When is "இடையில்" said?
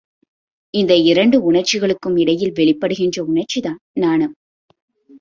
2.17-2.55